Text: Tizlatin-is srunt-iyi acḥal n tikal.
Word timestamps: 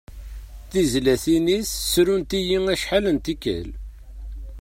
Tizlatin-is 0.69 1.71
srunt-iyi 1.91 2.59
acḥal 2.73 3.05
n 3.11 3.17
tikal. 3.25 3.69